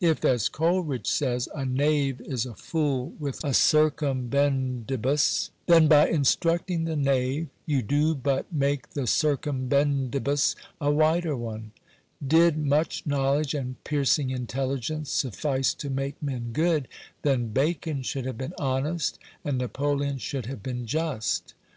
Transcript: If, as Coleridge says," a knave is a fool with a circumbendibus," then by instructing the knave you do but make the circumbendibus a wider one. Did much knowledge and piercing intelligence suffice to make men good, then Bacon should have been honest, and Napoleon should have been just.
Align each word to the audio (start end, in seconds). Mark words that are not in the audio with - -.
If, 0.00 0.24
as 0.24 0.48
Coleridge 0.48 1.06
says," 1.06 1.48
a 1.54 1.64
knave 1.64 2.20
is 2.22 2.44
a 2.44 2.56
fool 2.56 3.12
with 3.20 3.44
a 3.44 3.54
circumbendibus," 3.54 5.50
then 5.66 5.86
by 5.86 6.08
instructing 6.08 6.86
the 6.86 6.96
knave 6.96 7.46
you 7.66 7.80
do 7.80 8.16
but 8.16 8.52
make 8.52 8.90
the 8.94 9.06
circumbendibus 9.06 10.56
a 10.80 10.90
wider 10.90 11.36
one. 11.36 11.70
Did 12.26 12.58
much 12.58 13.06
knowledge 13.06 13.54
and 13.54 13.76
piercing 13.84 14.30
intelligence 14.30 15.12
suffice 15.12 15.72
to 15.74 15.88
make 15.88 16.20
men 16.20 16.50
good, 16.52 16.88
then 17.22 17.52
Bacon 17.52 18.02
should 18.02 18.26
have 18.26 18.38
been 18.38 18.54
honest, 18.58 19.20
and 19.44 19.58
Napoleon 19.58 20.18
should 20.18 20.46
have 20.46 20.64
been 20.64 20.84
just. 20.84 21.54